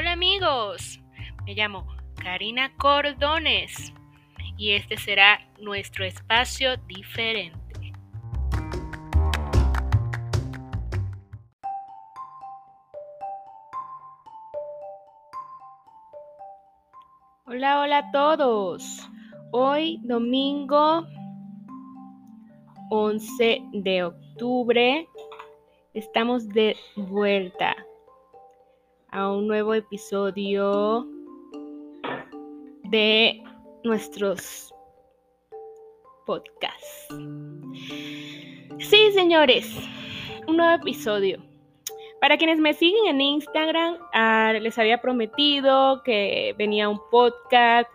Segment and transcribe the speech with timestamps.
[0.00, 0.98] Hola amigos,
[1.44, 3.92] me llamo Karina Cordones
[4.56, 7.92] y este será nuestro espacio diferente.
[17.44, 19.06] Hola, hola a todos.
[19.52, 21.06] Hoy domingo
[22.88, 25.06] 11 de octubre
[25.92, 27.76] estamos de vuelta
[29.12, 31.06] a un nuevo episodio
[32.84, 33.42] de
[33.84, 34.72] nuestros
[36.26, 37.08] podcasts.
[38.78, 39.74] Sí, señores,
[40.46, 41.42] un nuevo episodio.
[42.20, 47.88] Para quienes me siguen en Instagram, ah, les había prometido que venía un podcast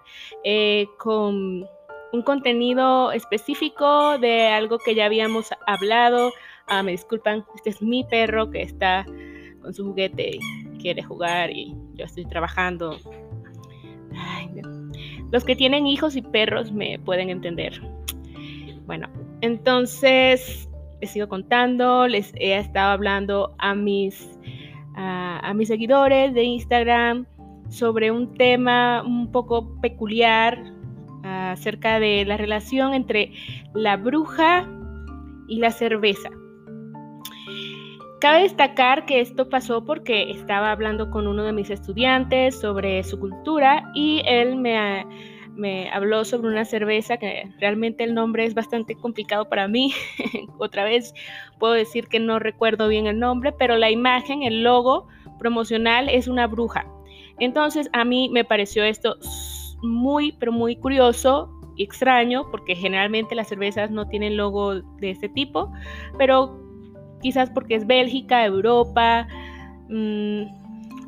[0.43, 1.65] eh, con
[2.11, 6.31] un contenido específico de algo que ya habíamos hablado.
[6.67, 9.05] Ah, me disculpan, este es mi perro que está
[9.61, 10.39] con su juguete
[10.85, 12.95] quiere jugar y yo estoy trabajando.
[15.31, 17.81] Los que tienen hijos y perros me pueden entender.
[18.85, 19.09] Bueno,
[19.41, 20.69] entonces
[21.01, 24.37] les sigo contando, les he estado hablando a mis,
[24.95, 27.25] a mis seguidores de Instagram
[27.69, 30.71] sobre un tema un poco peculiar
[31.23, 33.31] acerca de la relación entre
[33.73, 34.69] la bruja
[35.47, 36.29] y la cerveza.
[38.19, 43.19] Cabe destacar que esto pasó porque estaba hablando con uno de mis estudiantes sobre su
[43.19, 45.05] cultura y él me,
[45.53, 49.93] me habló sobre una cerveza que realmente el nombre es bastante complicado para mí.
[50.57, 51.13] Otra vez
[51.59, 56.29] puedo decir que no recuerdo bien el nombre, pero la imagen, el logo promocional es
[56.29, 56.87] una bruja.
[57.39, 59.17] Entonces a mí me pareció esto
[59.81, 65.27] muy, pero muy curioso y extraño porque generalmente las cervezas no tienen logo de este
[65.27, 65.71] tipo,
[66.17, 66.64] pero
[67.25, 69.27] quizás porque es Bélgica, Europa,
[69.89, 70.43] mm,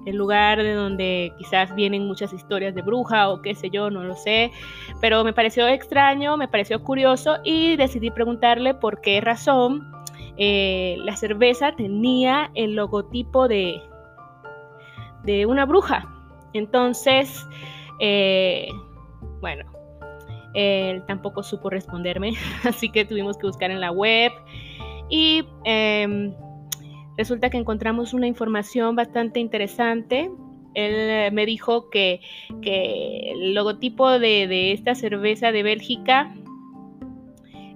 [0.08, 4.02] el lugar de donde quizás vienen muchas historias de bruja o qué sé yo, no
[4.02, 4.52] lo sé,
[5.00, 9.92] pero me pareció extraño, me pareció curioso y decidí preguntarle por qué razón
[10.38, 13.80] eh, la cerveza tenía el logotipo de,
[15.24, 16.04] de una bruja.
[16.54, 17.48] Entonces,
[18.00, 18.70] eh,
[19.40, 19.72] bueno,
[20.56, 22.34] él tampoco supo responderme,
[22.64, 24.32] así que tuvimos que buscar en la web
[25.10, 26.34] y em,
[27.18, 30.30] resulta que encontramos una información bastante interesante.
[30.74, 32.22] Él eh, me dijo que,
[32.62, 36.34] el logotipo de, esta cerveza de Bélgica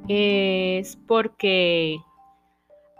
[0.08, 1.98] es porque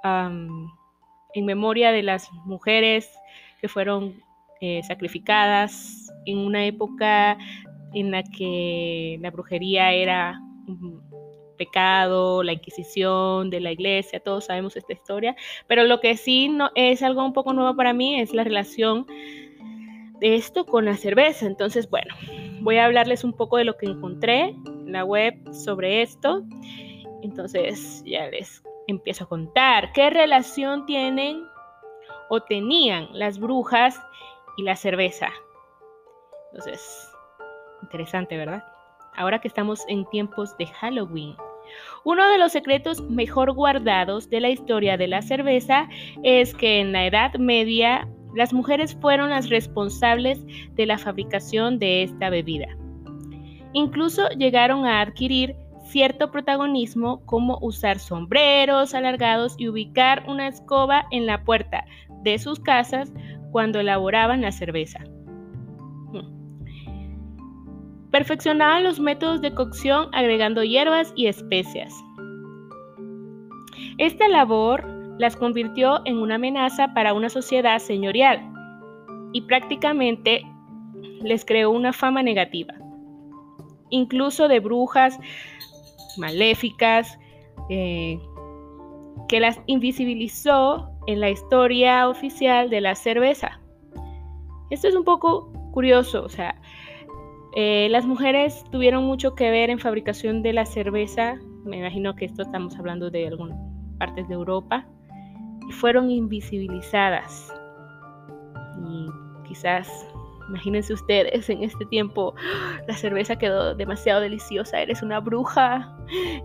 [0.04, 3.12] en memoria de las mujeres
[3.60, 4.16] que fueron
[4.62, 7.38] eh, sacrificadas en una época
[7.94, 10.42] en la que la brujería era
[11.62, 15.36] pecado, la Inquisición de la iglesia, todos sabemos esta historia,
[15.68, 19.06] pero lo que sí no, es algo un poco nuevo para mí es la relación
[20.20, 21.46] de esto con la cerveza.
[21.46, 22.16] Entonces, bueno,
[22.62, 26.44] voy a hablarles un poco de lo que encontré en la web sobre esto.
[27.22, 31.44] Entonces, ya les empiezo a contar qué relación tienen
[32.30, 34.02] o tenían las brujas
[34.58, 35.30] y la cerveza.
[36.52, 37.08] Entonces,
[37.84, 38.64] interesante, ¿verdad?
[39.16, 41.36] Ahora que estamos en tiempos de Halloween,
[42.04, 45.88] uno de los secretos mejor guardados de la historia de la cerveza
[46.24, 50.44] es que en la Edad Media las mujeres fueron las responsables
[50.76, 52.68] de la fabricación de esta bebida.
[53.74, 55.56] Incluso llegaron a adquirir
[55.86, 61.86] cierto protagonismo como usar sombreros alargados y ubicar una escoba en la puerta
[62.24, 63.12] de sus casas
[63.52, 65.04] cuando elaboraban la cerveza.
[68.12, 71.94] Perfeccionaban los métodos de cocción agregando hierbas y especias.
[73.98, 74.86] Esta labor
[75.18, 78.42] las convirtió en una amenaza para una sociedad señorial
[79.34, 80.44] y prácticamente
[81.22, 82.74] les creó una fama negativa,
[83.90, 85.20] incluso de brujas
[86.18, 87.18] maléficas,
[87.70, 88.20] eh,
[89.28, 93.62] que las invisibilizó en la historia oficial de la cerveza.
[94.70, 96.60] Esto es un poco curioso, o sea,
[97.56, 102.26] eh, las mujeres tuvieron mucho que ver en fabricación de la cerveza, me imagino que
[102.26, 103.58] esto estamos hablando de algunas
[103.98, 104.86] partes de Europa,
[105.68, 107.54] y fueron invisibilizadas.
[108.86, 109.08] Y
[109.48, 109.90] quizás,
[110.48, 112.34] imagínense ustedes, en este tiempo
[112.88, 115.94] la cerveza quedó demasiado deliciosa, eres una bruja,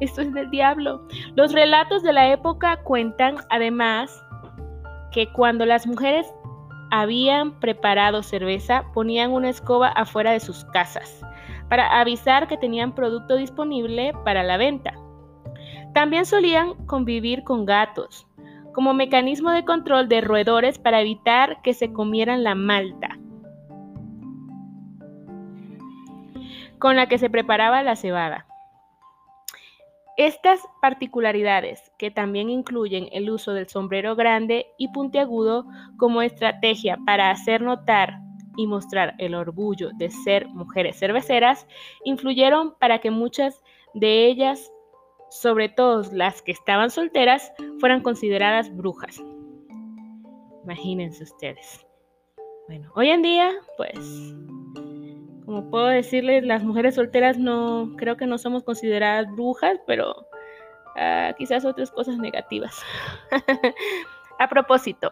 [0.01, 1.07] esto es del diablo.
[1.37, 4.23] Los relatos de la época cuentan además
[5.13, 6.27] que cuando las mujeres
[6.91, 11.21] habían preparado cerveza ponían una escoba afuera de sus casas
[11.69, 14.95] para avisar que tenían producto disponible para la venta.
[15.95, 18.27] También solían convivir con gatos
[18.73, 23.19] como mecanismo de control de roedores para evitar que se comieran la malta
[26.79, 28.47] con la que se preparaba la cebada.
[30.17, 35.67] Estas particularidades, que también incluyen el uso del sombrero grande y puntiagudo
[35.99, 38.19] como estrategia para hacer notar
[38.57, 41.67] y mostrar el orgullo de ser mujeres cerveceras,
[42.05, 44.73] influyeron para que muchas de ellas,
[45.29, 49.23] sobre todo las que estaban solteras, fueran consideradas brujas.
[50.65, 51.87] Imagínense ustedes.
[52.69, 54.35] Bueno, hoy en día, pues,
[55.47, 60.27] como puedo decirles, las mujeres solteras no, creo que no somos consideradas brujas, pero
[60.97, 62.83] ah, quizás otras cosas negativas.
[64.39, 65.11] A propósito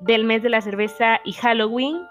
[0.00, 2.02] del mes de la cerveza y Halloween,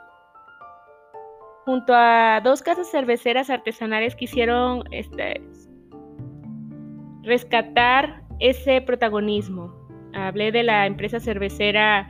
[1.66, 5.42] junto a dos casas cerveceras artesanales quisieron este,
[7.22, 9.76] rescatar ese protagonismo.
[10.14, 12.10] Hablé de la empresa cervecera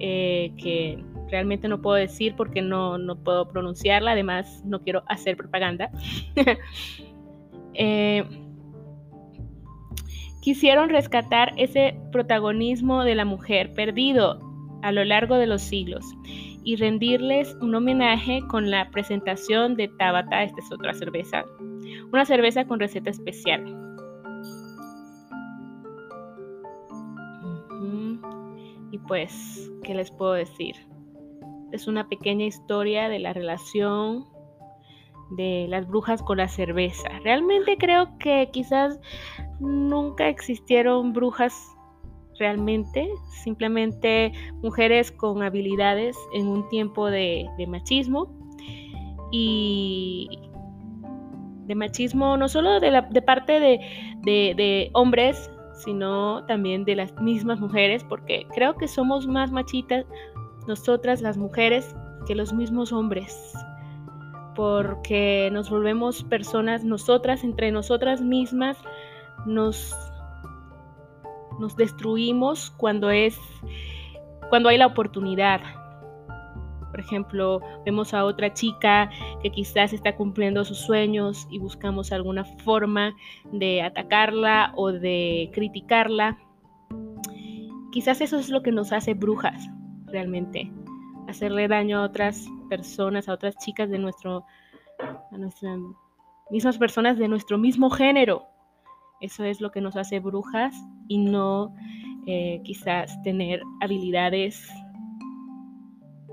[0.00, 5.36] eh, que realmente no puedo decir porque no, no, puedo pronunciarla, además no quiero hacer
[5.36, 5.90] propaganda.
[7.80, 8.24] Eh,
[10.40, 14.40] quisieron rescatar ese protagonismo de la mujer perdido
[14.82, 16.04] a lo largo de los siglos
[16.64, 21.44] y rendirles un homenaje con la presentación de Tabata, esta es otra cerveza,
[22.10, 23.64] una cerveza con receta especial.
[28.90, 30.74] Y pues, ¿qué les puedo decir?
[31.72, 34.26] Es una pequeña historia de la relación
[35.30, 37.08] de las brujas con la cerveza.
[37.22, 38.98] Realmente creo que quizás
[39.60, 41.54] nunca existieron brujas
[42.38, 43.08] realmente,
[43.42, 44.32] simplemente
[44.62, 48.32] mujeres con habilidades en un tiempo de, machismo
[49.30, 50.28] y
[51.66, 55.50] de machismo no solo de, parte de hombres,
[55.84, 60.04] sino también de las mismas mujeres, porque creo que somos más machitas
[60.68, 63.54] nosotras las mujeres que los mismos hombres,
[64.54, 68.76] porque nos volvemos personas, nosotras, entre nosotras mismas,
[69.46, 69.94] nos,
[71.58, 73.38] nos destruimos cuando es,
[74.50, 75.60] cuando hay la oportunidad.
[76.90, 79.10] Por ejemplo, vemos a otra chica
[79.42, 83.14] que quizás está cumpliendo sus sueños y buscamos alguna forma
[83.52, 86.38] de atacarla o de criticarla.
[87.92, 89.68] Quizás eso es lo que nos hace brujas,
[90.10, 90.70] realmente.
[91.28, 94.44] Hacerle daño a otras personas, a otras chicas de nuestro,
[94.98, 95.78] a nuestras
[96.50, 98.46] mismas personas de nuestro mismo género.
[99.20, 100.74] Eso es lo que nos hace brujas
[101.08, 101.74] y no
[102.26, 104.68] eh, quizás tener habilidades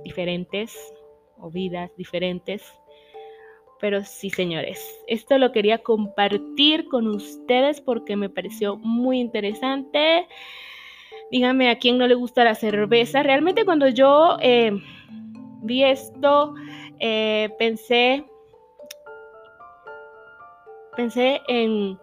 [0.04, 0.76] diferentes
[1.38, 2.64] o vidas diferentes.
[3.82, 10.28] Pero sí, señores, esto lo quería compartir con ustedes porque me pareció muy interesante.
[11.32, 13.24] Díganme a quién no le gusta la cerveza.
[13.24, 14.72] Realmente cuando yo eh,
[15.62, 16.54] vi esto,
[17.00, 18.26] eh, pensé,
[20.96, 22.00] pensé en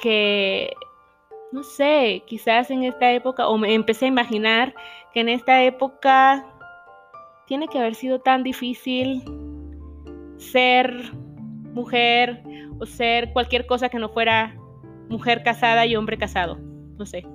[0.00, 0.72] que,
[1.52, 4.74] no sé, quizás en esta época, o me empecé a imaginar
[5.12, 6.46] que en esta época
[7.46, 9.22] tiene que haber sido tan difícil
[10.36, 11.12] ser
[11.74, 12.42] mujer
[12.78, 14.56] o ser cualquier cosa que no fuera
[15.08, 16.58] mujer casada y hombre casado.
[16.96, 17.26] No sé.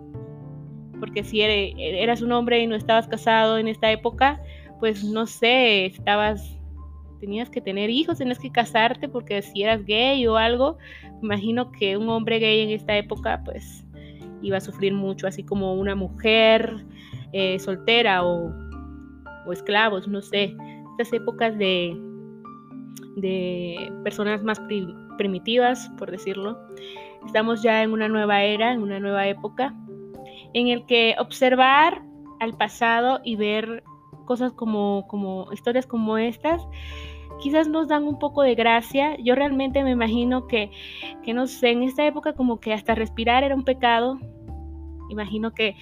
[1.00, 4.42] Porque si eras un hombre y no estabas casado en esta época,
[4.80, 6.58] pues no sé, estabas,
[7.20, 10.78] tenías que tener hijos, tenías que casarte porque si eras gay o algo,
[11.22, 13.86] imagino que un hombre gay en esta época pues
[14.42, 16.86] iba a sufrir mucho, así como una mujer
[17.34, 18.54] eh, soltera o
[19.52, 20.56] esclavos, no sé,
[20.98, 21.96] estas épocas de,
[23.16, 24.62] de personas más
[25.18, 26.60] primitivas, por decirlo.
[27.26, 29.76] Estamos ya en una nueva era, en una nueva época,
[30.56, 32.02] en el que observar
[32.40, 33.84] al pasado y ver
[34.24, 36.66] cosas como, como historias como estas,
[37.42, 39.18] quizás nos dan un poco de gracia.
[39.18, 40.72] Yo realmente me imagino que,
[41.24, 44.18] que, no sé, en esta época como que hasta respirar era un pecado.
[45.10, 45.76] Imagino que,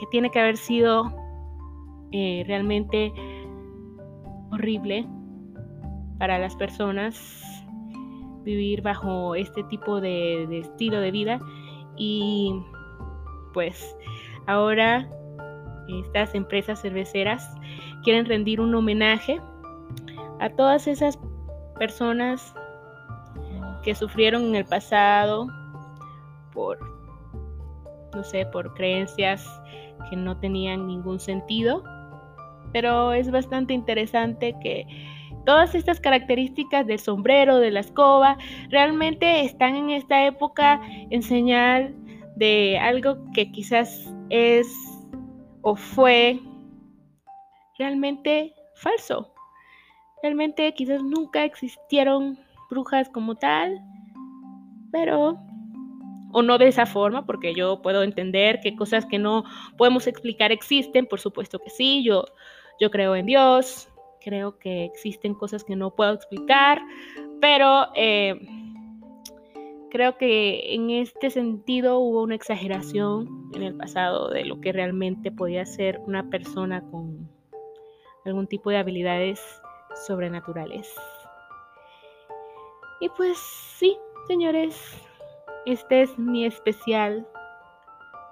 [0.00, 1.14] que tiene que haber sido
[2.10, 3.12] eh, realmente
[4.50, 5.06] horrible
[6.18, 7.42] para las personas
[8.42, 11.40] vivir bajo este tipo de, de estilo de vida
[11.96, 12.52] y
[13.54, 13.96] pues
[14.46, 15.08] ahora
[15.88, 17.48] estas empresas cerveceras
[18.02, 19.40] quieren rendir un homenaje
[20.40, 21.18] a todas esas
[21.78, 22.54] personas
[23.82, 25.48] que sufrieron en el pasado
[26.52, 26.78] por
[28.14, 29.44] no sé, por creencias
[30.08, 31.82] que no tenían ningún sentido.
[32.72, 34.86] Pero es bastante interesante que
[35.44, 38.38] todas estas características del sombrero, de la escoba,
[38.70, 40.80] realmente están en esta época
[41.10, 41.94] en señal
[42.36, 44.66] de algo que quizás es
[45.62, 46.40] o fue
[47.78, 49.32] realmente falso.
[50.22, 52.38] Realmente quizás nunca existieron
[52.70, 53.80] brujas como tal,
[54.90, 55.38] pero
[56.32, 59.44] o no de esa forma, porque yo puedo entender que cosas que no
[59.78, 62.24] podemos explicar existen, por supuesto que sí, yo,
[62.80, 63.88] yo creo en Dios,
[64.20, 66.82] creo que existen cosas que no puedo explicar,
[67.40, 68.34] pero eh,
[69.94, 75.30] creo que en este sentido hubo una exageración en el pasado de lo que realmente
[75.30, 77.30] podía ser una persona con
[78.24, 79.40] algún tipo de habilidades
[80.04, 80.92] sobrenaturales.
[83.00, 83.96] Y pues sí,
[84.26, 84.76] señores,
[85.64, 87.24] este es mi especial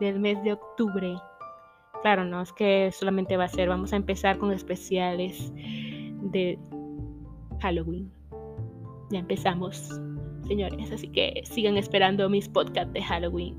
[0.01, 1.15] del mes de octubre.
[2.03, 6.59] Claro, no es que solamente va a ser, vamos a empezar con especiales de
[7.61, 8.13] Halloween.
[9.11, 10.01] Ya empezamos,
[10.47, 13.59] señores, así que sigan esperando mis podcasts de Halloween.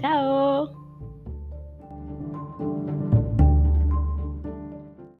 [0.00, 0.83] Chao.